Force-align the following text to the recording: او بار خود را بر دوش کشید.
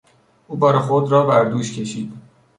او 0.47 0.55
بار 0.57 0.79
خود 0.79 1.11
را 1.11 1.25
بر 1.25 1.45
دوش 1.49 1.79
کشید. 1.79 2.13